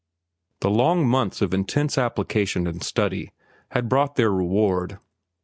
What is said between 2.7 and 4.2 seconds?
study had brought